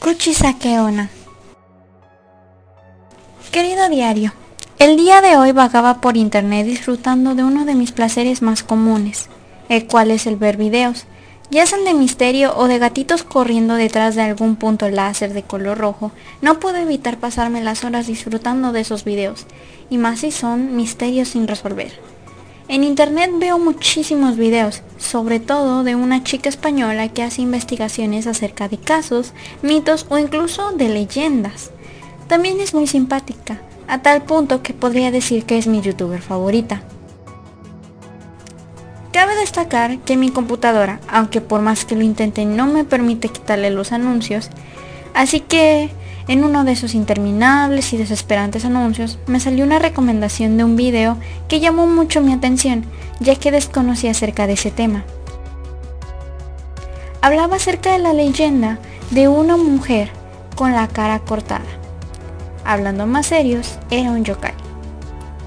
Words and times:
Kuchisakeona 0.00 1.08
Querido 3.52 3.88
diario, 3.88 4.32
el 4.82 4.96
día 4.96 5.20
de 5.20 5.36
hoy 5.36 5.52
vagaba 5.52 6.00
por 6.00 6.16
internet 6.16 6.66
disfrutando 6.66 7.36
de 7.36 7.44
uno 7.44 7.64
de 7.64 7.76
mis 7.76 7.92
placeres 7.92 8.42
más 8.42 8.64
comunes, 8.64 9.28
el 9.68 9.86
cual 9.86 10.10
es 10.10 10.26
el 10.26 10.34
ver 10.34 10.56
videos, 10.56 11.04
ya 11.52 11.66
sean 11.66 11.84
de 11.84 11.94
misterio 11.94 12.52
o 12.56 12.66
de 12.66 12.80
gatitos 12.80 13.22
corriendo 13.22 13.74
detrás 13.74 14.16
de 14.16 14.22
algún 14.22 14.56
punto 14.56 14.88
láser 14.88 15.34
de 15.34 15.44
color 15.44 15.78
rojo, 15.78 16.10
no 16.40 16.58
puedo 16.58 16.78
evitar 16.78 17.18
pasarme 17.18 17.62
las 17.62 17.84
horas 17.84 18.08
disfrutando 18.08 18.72
de 18.72 18.80
esos 18.80 19.04
videos, 19.04 19.46
y 19.88 19.98
más 19.98 20.18
si 20.18 20.32
son 20.32 20.74
misterios 20.74 21.28
sin 21.28 21.46
resolver. 21.46 21.92
En 22.66 22.82
internet 22.82 23.30
veo 23.38 23.60
muchísimos 23.60 24.36
videos, 24.36 24.82
sobre 24.98 25.38
todo 25.38 25.84
de 25.84 25.94
una 25.94 26.24
chica 26.24 26.48
española 26.48 27.08
que 27.08 27.22
hace 27.22 27.40
investigaciones 27.40 28.26
acerca 28.26 28.68
de 28.68 28.78
casos, 28.78 29.32
mitos 29.62 30.06
o 30.08 30.18
incluso 30.18 30.72
de 30.72 30.88
leyendas. 30.88 31.70
También 32.26 32.60
es 32.60 32.74
muy 32.74 32.88
simpática, 32.88 33.60
a 33.92 33.98
tal 33.98 34.22
punto 34.22 34.62
que 34.62 34.72
podría 34.72 35.10
decir 35.10 35.44
que 35.44 35.58
es 35.58 35.66
mi 35.66 35.82
youtuber 35.82 36.22
favorita. 36.22 36.80
Cabe 39.12 39.36
destacar 39.36 39.98
que 39.98 40.16
mi 40.16 40.30
computadora, 40.30 40.98
aunque 41.08 41.42
por 41.42 41.60
más 41.60 41.84
que 41.84 41.94
lo 41.94 42.00
intente 42.00 42.46
no 42.46 42.66
me 42.66 42.84
permite 42.84 43.28
quitarle 43.28 43.68
los 43.68 43.92
anuncios, 43.92 44.48
así 45.12 45.40
que 45.40 45.90
en 46.26 46.42
uno 46.42 46.64
de 46.64 46.72
esos 46.72 46.94
interminables 46.94 47.92
y 47.92 47.98
desesperantes 47.98 48.64
anuncios 48.64 49.18
me 49.26 49.40
salió 49.40 49.62
una 49.62 49.78
recomendación 49.78 50.56
de 50.56 50.64
un 50.64 50.74
video 50.74 51.18
que 51.46 51.60
llamó 51.60 51.86
mucho 51.86 52.22
mi 52.22 52.32
atención, 52.32 52.86
ya 53.20 53.34
que 53.34 53.50
desconocía 53.50 54.12
acerca 54.12 54.46
de 54.46 54.54
ese 54.54 54.70
tema. 54.70 55.04
Hablaba 57.20 57.56
acerca 57.56 57.92
de 57.92 57.98
la 57.98 58.14
leyenda 58.14 58.78
de 59.10 59.28
una 59.28 59.58
mujer 59.58 60.08
con 60.56 60.72
la 60.72 60.88
cara 60.88 61.18
cortada. 61.18 61.81
Hablando 62.72 63.06
más 63.06 63.26
serios, 63.26 63.78
era 63.90 64.12
un 64.12 64.24
yokai. 64.24 64.54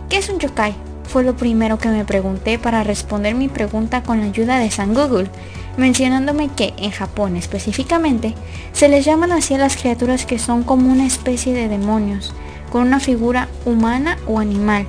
¿Qué 0.09 0.17
es 0.17 0.29
un 0.29 0.37
yokai? 0.37 0.75
Fue 1.07 1.23
lo 1.23 1.35
primero 1.35 1.79
que 1.79 1.89
me 1.89 2.05
pregunté 2.05 2.59
para 2.59 2.83
responder 2.83 3.33
mi 3.33 3.49
pregunta 3.49 4.03
con 4.03 4.19
la 4.19 4.27
ayuda 4.27 4.59
de 4.59 4.69
San 4.69 4.93
Google, 4.93 5.31
mencionándome 5.75 6.49
que 6.49 6.75
en 6.77 6.91
Japón 6.91 7.35
específicamente 7.35 8.35
se 8.73 8.89
les 8.89 9.05
llaman 9.05 9.31
así 9.31 9.55
a 9.55 9.57
las 9.57 9.75
criaturas 9.75 10.27
que 10.27 10.37
son 10.37 10.61
como 10.61 10.91
una 10.91 11.07
especie 11.07 11.55
de 11.55 11.67
demonios, 11.67 12.31
con 12.71 12.83
una 12.83 12.99
figura 12.99 13.49
humana 13.65 14.19
o 14.27 14.37
animal, 14.37 14.85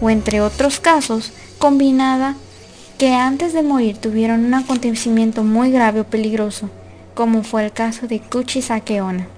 o 0.00 0.10
entre 0.10 0.40
otros 0.40 0.80
casos, 0.80 1.32
combinada 1.58 2.34
que 2.98 3.14
antes 3.14 3.52
de 3.52 3.62
morir 3.62 3.96
tuvieron 3.96 4.44
un 4.44 4.54
acontecimiento 4.54 5.44
muy 5.44 5.70
grave 5.70 6.00
o 6.00 6.04
peligroso, 6.04 6.68
como 7.14 7.44
fue 7.44 7.64
el 7.64 7.70
caso 7.70 8.08
de 8.08 8.18
Kuchisake 8.18 9.00
Onna. 9.00 9.28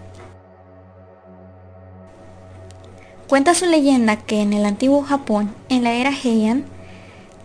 Cuenta 3.28 3.52
su 3.52 3.66
leyenda 3.66 4.16
que 4.16 4.40
en 4.40 4.54
el 4.54 4.64
antiguo 4.64 5.02
Japón, 5.02 5.54
en 5.68 5.84
la 5.84 5.92
era 5.92 6.10
Heian, 6.10 6.64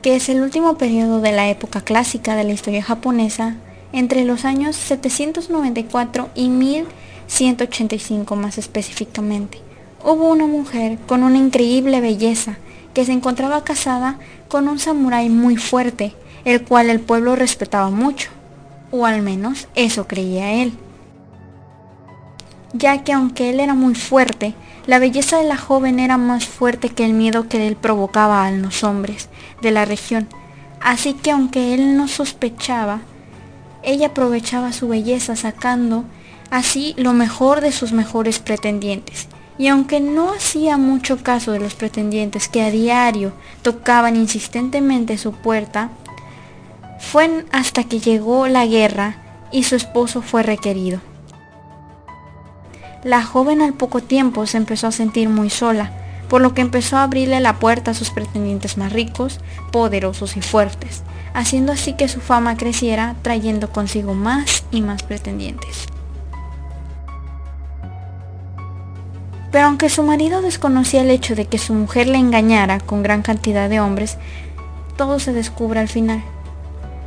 que 0.01 0.15
es 0.15 0.29
el 0.29 0.41
último 0.41 0.77
periodo 0.77 1.19
de 1.19 1.33
la 1.33 1.49
época 1.49 1.81
clásica 1.81 2.37
de 2.37 2.45
la 2.45 2.53
historia 2.53 2.81
japonesa, 2.81 3.57
entre 3.91 4.23
los 4.23 4.45
años 4.45 4.77
794 4.77 6.29
y 6.35 6.47
1185 6.47 8.33
más 8.37 8.57
específicamente. 8.57 9.59
Hubo 10.05 10.29
una 10.29 10.47
mujer 10.47 10.99
con 11.05 11.21
una 11.21 11.37
increíble 11.37 11.99
belleza 11.99 12.55
que 12.93 13.03
se 13.03 13.11
encontraba 13.11 13.65
casada 13.65 14.19
con 14.47 14.69
un 14.69 14.79
samurái 14.79 15.27
muy 15.27 15.57
fuerte, 15.57 16.13
el 16.45 16.63
cual 16.63 16.89
el 16.91 17.01
pueblo 17.01 17.35
respetaba 17.35 17.89
mucho, 17.89 18.29
o 18.89 19.05
al 19.05 19.21
menos 19.21 19.67
eso 19.75 20.07
creía 20.07 20.53
él. 20.53 20.71
Ya 22.73 23.03
que 23.03 23.13
aunque 23.13 23.51
él 23.51 23.59
era 23.59 23.75
muy 23.75 23.95
fuerte, 23.95 24.55
la 24.85 24.99
belleza 24.99 25.37
de 25.37 25.45
la 25.45 25.57
joven 25.57 25.99
era 25.99 26.17
más 26.17 26.45
fuerte 26.45 26.89
que 26.89 27.05
el 27.05 27.13
miedo 27.13 27.47
que 27.47 27.67
él 27.67 27.75
provocaba 27.75 28.45
a 28.45 28.51
los 28.51 28.83
hombres 28.83 29.29
de 29.61 29.71
la 29.71 29.85
región. 29.85 30.27
Así 30.81 31.13
que 31.13 31.31
aunque 31.31 31.73
él 31.73 31.95
no 31.95 32.07
sospechaba, 32.07 32.99
ella 33.83 34.07
aprovechaba 34.07 34.73
su 34.73 34.87
belleza 34.87 35.35
sacando 35.35 36.03
así 36.49 36.93
lo 36.97 37.13
mejor 37.13 37.61
de 37.61 37.71
sus 37.71 37.93
mejores 37.93 38.39
pretendientes. 38.39 39.27
Y 39.57 39.67
aunque 39.67 39.99
no 39.99 40.33
hacía 40.33 40.77
mucho 40.77 41.23
caso 41.23 41.51
de 41.51 41.59
los 41.59 41.75
pretendientes 41.75 42.47
que 42.47 42.61
a 42.61 42.71
diario 42.71 43.33
tocaban 43.61 44.15
insistentemente 44.15 45.17
su 45.17 45.31
puerta, 45.31 45.89
fue 46.99 47.45
hasta 47.51 47.83
que 47.83 47.99
llegó 47.99 48.47
la 48.47 48.65
guerra 48.65 49.17
y 49.51 49.63
su 49.63 49.75
esposo 49.75 50.21
fue 50.21 50.43
requerido. 50.43 50.99
La 53.03 53.21
joven 53.21 53.61
al 53.61 53.73
poco 53.73 54.01
tiempo 54.01 54.45
se 54.47 54.55
empezó 54.55 54.87
a 54.87 54.91
sentir 54.93 55.27
muy 55.27 55.49
sola, 55.49 55.91
por 56.29 56.41
lo 56.41 56.53
que 56.53 56.61
empezó 56.61 56.95
a 56.95 57.03
abrirle 57.03 57.41
la 57.41 57.59
puerta 57.59 57.91
a 57.91 57.93
sus 57.93 58.11
pretendientes 58.11 58.77
más 58.77 58.93
ricos, 58.93 59.41
poderosos 59.71 60.37
y 60.37 60.41
fuertes, 60.41 61.03
haciendo 61.33 61.73
así 61.73 61.93
que 61.93 62.07
su 62.07 62.21
fama 62.21 62.55
creciera, 62.55 63.15
trayendo 63.21 63.69
consigo 63.71 64.13
más 64.13 64.63
y 64.71 64.81
más 64.81 65.03
pretendientes. 65.03 65.87
Pero 69.51 69.67
aunque 69.67 69.89
su 69.89 70.01
marido 70.01 70.41
desconocía 70.41 71.01
el 71.01 71.11
hecho 71.11 71.35
de 71.35 71.45
que 71.45 71.57
su 71.57 71.73
mujer 71.73 72.07
le 72.07 72.17
engañara 72.17 72.79
con 72.79 73.03
gran 73.03 73.21
cantidad 73.21 73.69
de 73.69 73.81
hombres, 73.81 74.17
todo 74.95 75.19
se 75.19 75.33
descubre 75.33 75.79
al 75.79 75.89
final. 75.89 76.23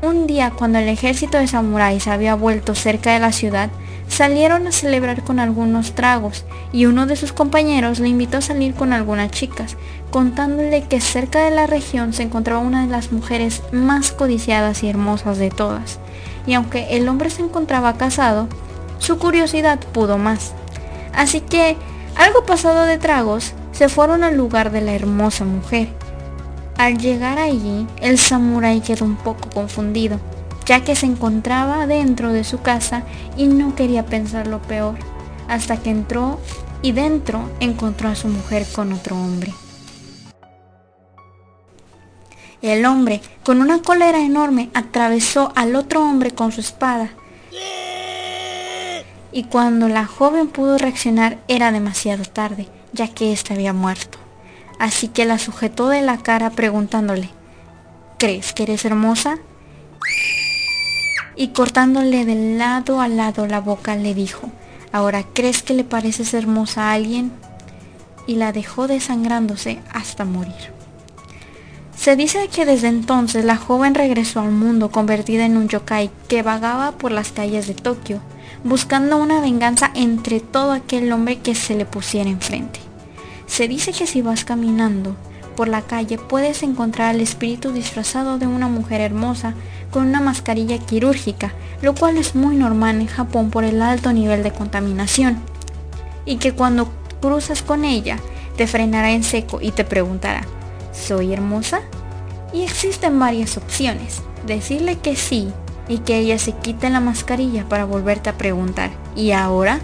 Un 0.02 0.26
día 0.26 0.50
cuando 0.50 0.78
el 0.78 0.88
ejército 0.88 1.38
de 1.38 1.48
samuráis 1.48 2.06
había 2.06 2.34
vuelto 2.34 2.74
cerca 2.74 3.14
de 3.14 3.18
la 3.18 3.32
ciudad, 3.32 3.70
Salieron 4.08 4.66
a 4.66 4.72
celebrar 4.72 5.22
con 5.24 5.40
algunos 5.40 5.94
tragos 5.94 6.44
y 6.72 6.86
uno 6.86 7.06
de 7.06 7.16
sus 7.16 7.32
compañeros 7.32 7.98
le 7.98 8.08
invitó 8.08 8.38
a 8.38 8.42
salir 8.42 8.74
con 8.74 8.92
algunas 8.92 9.30
chicas, 9.30 9.76
contándole 10.10 10.84
que 10.84 11.00
cerca 11.00 11.44
de 11.44 11.50
la 11.50 11.66
región 11.66 12.12
se 12.12 12.22
encontraba 12.22 12.60
una 12.60 12.82
de 12.82 12.90
las 12.90 13.12
mujeres 13.12 13.62
más 13.72 14.12
codiciadas 14.12 14.82
y 14.82 14.88
hermosas 14.88 15.38
de 15.38 15.50
todas. 15.50 15.98
Y 16.46 16.54
aunque 16.54 16.96
el 16.96 17.08
hombre 17.08 17.30
se 17.30 17.42
encontraba 17.42 17.98
casado, 17.98 18.48
su 18.98 19.18
curiosidad 19.18 19.80
pudo 19.92 20.16
más. 20.16 20.54
Así 21.12 21.40
que, 21.40 21.76
algo 22.16 22.46
pasado 22.46 22.84
de 22.84 22.98
tragos, 22.98 23.52
se 23.72 23.88
fueron 23.88 24.24
al 24.24 24.36
lugar 24.36 24.70
de 24.70 24.80
la 24.80 24.94
hermosa 24.94 25.44
mujer. 25.44 25.88
Al 26.78 26.96
llegar 26.98 27.38
allí, 27.38 27.86
el 28.00 28.18
samurái 28.18 28.80
quedó 28.80 29.04
un 29.04 29.16
poco 29.16 29.50
confundido 29.50 30.20
ya 30.66 30.84
que 30.84 30.96
se 30.96 31.06
encontraba 31.06 31.86
dentro 31.86 32.32
de 32.32 32.44
su 32.44 32.60
casa 32.60 33.04
y 33.36 33.46
no 33.46 33.74
quería 33.74 34.04
pensar 34.04 34.48
lo 34.48 34.60
peor, 34.60 34.96
hasta 35.48 35.76
que 35.76 35.90
entró 35.90 36.40
y 36.82 36.92
dentro 36.92 37.48
encontró 37.60 38.08
a 38.08 38.16
su 38.16 38.28
mujer 38.28 38.66
con 38.74 38.92
otro 38.92 39.16
hombre. 39.16 39.54
El 42.62 42.84
hombre, 42.84 43.20
con 43.44 43.60
una 43.60 43.80
cólera 43.80 44.18
enorme, 44.18 44.70
atravesó 44.74 45.52
al 45.54 45.76
otro 45.76 46.02
hombre 46.02 46.32
con 46.32 46.50
su 46.52 46.60
espada. 46.60 47.10
Y 49.30 49.44
cuando 49.44 49.88
la 49.88 50.06
joven 50.06 50.48
pudo 50.48 50.78
reaccionar 50.78 51.38
era 51.46 51.70
demasiado 51.70 52.24
tarde, 52.24 52.66
ya 52.92 53.08
que 53.08 53.32
ésta 53.32 53.54
había 53.54 53.72
muerto. 53.72 54.18
Así 54.78 55.08
que 55.08 55.26
la 55.26 55.38
sujetó 55.38 55.88
de 55.88 56.02
la 56.02 56.18
cara 56.18 56.50
preguntándole, 56.50 57.30
¿crees 58.18 58.52
que 58.52 58.64
eres 58.64 58.84
hermosa? 58.84 59.38
Y 61.36 61.48
cortándole 61.48 62.24
de 62.24 62.56
lado 62.56 63.00
a 63.00 63.08
lado 63.08 63.46
la 63.46 63.60
boca 63.60 63.94
le 63.96 64.14
dijo, 64.14 64.50
¿ahora 64.92 65.24
crees 65.32 65.62
que 65.62 65.74
le 65.74 65.84
pareces 65.84 66.34
hermosa 66.34 66.90
a 66.90 66.92
alguien? 66.94 67.30
Y 68.26 68.36
la 68.36 68.52
dejó 68.52 68.88
desangrándose 68.88 69.78
hasta 69.92 70.24
morir. 70.24 70.74
Se 71.96 72.16
dice 72.16 72.48
que 72.48 72.64
desde 72.64 72.88
entonces 72.88 73.44
la 73.44 73.56
joven 73.56 73.94
regresó 73.94 74.40
al 74.40 74.52
mundo 74.52 74.90
convertida 74.90 75.44
en 75.44 75.56
un 75.56 75.68
yokai 75.68 76.10
que 76.28 76.42
vagaba 76.42 76.92
por 76.92 77.10
las 77.10 77.32
calles 77.32 77.66
de 77.66 77.74
Tokio, 77.74 78.20
buscando 78.64 79.16
una 79.16 79.40
venganza 79.40 79.90
entre 79.94 80.40
todo 80.40 80.72
aquel 80.72 81.10
hombre 81.12 81.38
que 81.38 81.54
se 81.54 81.74
le 81.74 81.84
pusiera 81.84 82.28
enfrente. 82.28 82.80
Se 83.46 83.68
dice 83.68 83.92
que 83.92 84.06
si 84.06 84.22
vas 84.22 84.44
caminando 84.44 85.16
por 85.56 85.66
la 85.68 85.82
calle 85.82 86.18
puedes 86.18 86.62
encontrar 86.62 87.08
al 87.08 87.20
espíritu 87.20 87.72
disfrazado 87.72 88.38
de 88.38 88.46
una 88.46 88.68
mujer 88.68 89.00
hermosa 89.00 89.54
con 89.90 90.06
una 90.06 90.20
mascarilla 90.20 90.78
quirúrgica, 90.78 91.52
lo 91.82 91.94
cual 91.94 92.18
es 92.18 92.34
muy 92.34 92.56
normal 92.56 93.00
en 93.00 93.06
Japón 93.06 93.50
por 93.50 93.64
el 93.64 93.82
alto 93.82 94.12
nivel 94.12 94.42
de 94.42 94.52
contaminación. 94.52 95.38
Y 96.24 96.36
que 96.36 96.52
cuando 96.52 96.88
cruzas 97.20 97.62
con 97.62 97.84
ella, 97.84 98.18
te 98.56 98.66
frenará 98.66 99.10
en 99.10 99.24
seco 99.24 99.58
y 99.60 99.72
te 99.72 99.84
preguntará, 99.84 100.42
¿soy 100.92 101.32
hermosa? 101.32 101.80
Y 102.52 102.62
existen 102.62 103.18
varias 103.18 103.56
opciones. 103.56 104.22
Decirle 104.46 104.98
que 104.98 105.16
sí 105.16 105.48
y 105.88 105.98
que 105.98 106.18
ella 106.18 106.38
se 106.38 106.52
quite 106.52 106.90
la 106.90 107.00
mascarilla 107.00 107.68
para 107.68 107.84
volverte 107.84 108.30
a 108.30 108.38
preguntar. 108.38 108.90
¿Y 109.14 109.32
ahora? 109.32 109.80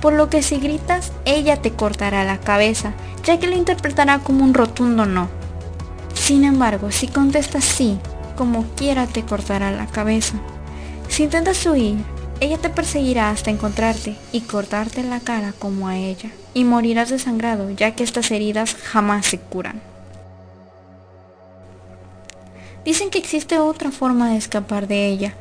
Por 0.00 0.12
lo 0.12 0.30
que 0.30 0.42
si 0.42 0.58
gritas, 0.58 1.12
ella 1.24 1.60
te 1.60 1.72
cortará 1.72 2.24
la 2.24 2.38
cabeza, 2.38 2.92
ya 3.24 3.38
que 3.38 3.48
lo 3.48 3.56
interpretará 3.56 4.20
como 4.20 4.44
un 4.44 4.54
rotundo 4.54 5.06
no. 5.06 5.28
Sin 6.14 6.44
embargo, 6.44 6.92
si 6.92 7.08
contestas 7.08 7.64
sí, 7.64 7.98
como 8.36 8.64
quiera 8.76 9.06
te 9.06 9.24
cortará 9.24 9.72
la 9.72 9.86
cabeza. 9.86 10.34
Si 11.08 11.24
intentas 11.24 11.66
huir, 11.66 11.96
ella 12.40 12.58
te 12.58 12.70
perseguirá 12.70 13.30
hasta 13.30 13.50
encontrarte 13.50 14.16
y 14.30 14.42
cortarte 14.42 15.02
la 15.02 15.18
cara 15.18 15.52
como 15.58 15.88
a 15.88 15.96
ella, 15.96 16.30
y 16.54 16.62
morirás 16.62 17.08
desangrado, 17.08 17.70
ya 17.70 17.96
que 17.96 18.04
estas 18.04 18.30
heridas 18.30 18.76
jamás 18.76 19.26
se 19.26 19.38
curan. 19.38 19.80
Dicen 22.84 23.10
que 23.10 23.18
existe 23.18 23.58
otra 23.58 23.90
forma 23.90 24.30
de 24.30 24.36
escapar 24.36 24.86
de 24.86 25.08
ella, 25.08 25.34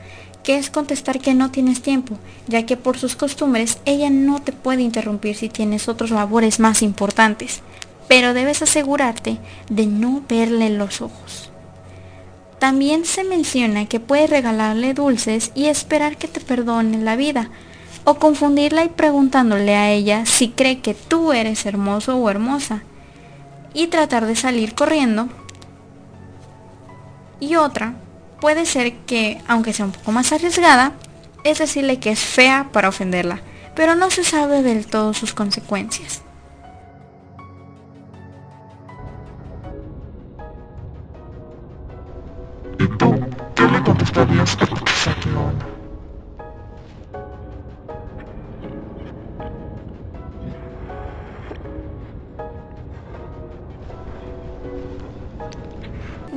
que 0.47 0.57
es 0.57 0.69
contestar 0.69 1.19
que 1.19 1.33
no 1.33 1.51
tienes 1.51 1.81
tiempo, 1.81 2.17
ya 2.47 2.65
que 2.65 2.77
por 2.77 2.97
sus 2.97 3.17
costumbres 3.17 3.79
ella 3.83 4.09
no 4.09 4.41
te 4.41 4.53
puede 4.53 4.81
interrumpir 4.81 5.35
si 5.35 5.49
tienes 5.49 5.89
otros 5.89 6.09
labores 6.09 6.61
más 6.61 6.81
importantes, 6.83 7.59
pero 8.07 8.33
debes 8.33 8.61
asegurarte 8.61 9.39
de 9.69 9.88
no 9.88 10.23
verle 10.29 10.69
los 10.69 11.01
ojos. 11.01 11.51
También 12.59 13.03
se 13.03 13.25
menciona 13.25 13.88
que 13.88 13.99
puedes 13.99 14.29
regalarle 14.29 14.94
dulces 14.94 15.51
y 15.53 15.65
esperar 15.65 16.15
que 16.15 16.29
te 16.29 16.39
perdone 16.39 16.97
la 16.99 17.17
vida, 17.17 17.49
o 18.05 18.13
confundirla 18.13 18.85
y 18.85 18.88
preguntándole 18.88 19.75
a 19.75 19.91
ella 19.91 20.25
si 20.25 20.47
cree 20.47 20.79
que 20.79 20.94
tú 20.94 21.33
eres 21.33 21.65
hermoso 21.65 22.15
o 22.15 22.29
hermosa, 22.29 22.83
y 23.73 23.88
tratar 23.88 24.25
de 24.25 24.38
salir 24.38 24.75
corriendo. 24.75 25.27
Y 27.41 27.55
otra 27.57 27.95
puede 28.39 28.65
ser 28.65 28.93
que, 29.05 29.41
aunque 29.47 29.73
sea 29.73 29.85
un 29.85 29.91
poco 29.91 30.11
más 30.11 30.31
arriesgada, 30.31 30.93
es 31.43 31.59
decirle 31.59 31.99
que 31.99 32.11
es 32.11 32.19
fea 32.19 32.69
para 32.71 32.89
ofenderla, 32.89 33.41
pero 33.75 33.95
no 33.95 34.09
se 34.11 34.23
sabe 34.23 34.63
del 34.63 34.87
todo 34.87 35.13
sus 35.13 35.33
consecuencias. 35.33 36.21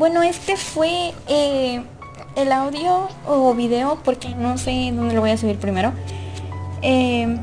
Bueno, 0.00 0.22
este 0.22 0.56
fue 0.56 1.12
eh, 1.28 1.82
el 2.34 2.52
audio 2.52 3.06
o 3.26 3.52
video 3.52 3.98
porque 4.02 4.30
no 4.30 4.56
sé 4.56 4.92
dónde 4.94 5.14
lo 5.14 5.20
voy 5.20 5.28
a 5.28 5.36
subir 5.36 5.58
primero. 5.58 5.92
Eh, 6.80 7.36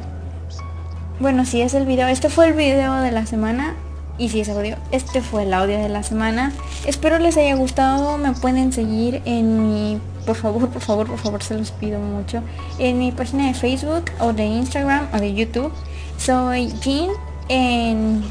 bueno, 1.19 1.45
si 1.45 1.61
es 1.61 1.75
el 1.75 1.85
video, 1.85 2.07
este 2.07 2.29
fue 2.29 2.47
el 2.47 2.53
video 2.53 2.95
de 2.95 3.11
la 3.11 3.27
semana 3.27 3.75
y 4.17 4.29
si 4.29 4.39
es 4.39 4.49
audio, 4.49 4.75
este 4.91 5.21
fue 5.21 5.43
el 5.43 5.53
audio 5.53 5.77
de 5.77 5.87
la 5.87 6.01
semana. 6.01 6.51
Espero 6.87 7.19
les 7.19 7.37
haya 7.37 7.53
gustado, 7.53 8.17
me 8.17 8.31
pueden 8.31 8.73
seguir 8.73 9.21
en 9.25 9.67
mi, 9.69 10.01
por 10.25 10.35
favor, 10.35 10.67
por 10.69 10.81
favor, 10.81 11.05
por 11.05 11.19
favor, 11.19 11.43
se 11.43 11.55
los 11.55 11.69
pido 11.69 11.99
mucho, 11.99 12.41
en 12.79 12.97
mi 12.97 13.11
página 13.11 13.45
de 13.45 13.53
Facebook 13.53 14.05
o 14.19 14.33
de 14.33 14.45
Instagram 14.45 15.09
o 15.13 15.17
de 15.17 15.31
YouTube. 15.31 15.71
Soy 16.17 16.73
Jean 16.81 17.11
en, 17.49 18.23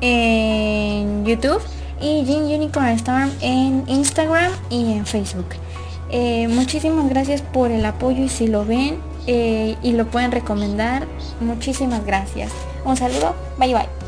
en 0.00 1.26
YouTube 1.26 1.60
y 2.04 2.24
Jean 2.24 2.44
Unicorn 2.44 2.88
Storm 2.88 3.30
en 3.40 3.84
Instagram 3.88 4.52
y 4.68 4.92
en 4.92 5.06
Facebook. 5.06 5.46
Eh, 6.10 6.46
muchísimas 6.48 7.08
gracias 7.08 7.40
por 7.40 7.70
el 7.70 7.84
apoyo 7.86 8.22
y 8.22 8.28
si 8.28 8.46
lo 8.46 8.64
ven 8.64 8.98
eh, 9.26 9.76
y 9.82 9.92
lo 9.92 10.06
pueden 10.06 10.30
recomendar, 10.30 11.06
muchísimas 11.40 12.04
gracias. 12.04 12.52
Un 12.84 12.96
saludo, 12.96 13.34
bye 13.58 13.72
bye. 13.72 14.03